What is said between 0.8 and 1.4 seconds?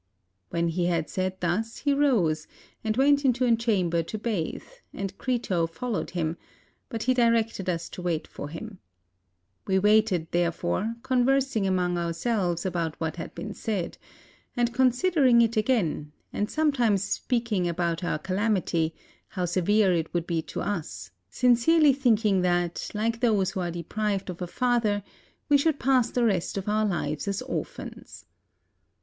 had said